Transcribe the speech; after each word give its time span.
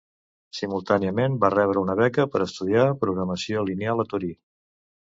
Simultàniament 0.59 1.35
va 1.43 1.51
rebre 1.55 1.83
una 1.83 1.97
beca 2.01 2.27
per 2.37 2.43
estudiar 2.49 2.89
programació 3.05 3.67
lineal 3.71 4.07
a 4.07 4.11
Torí. 4.15 4.35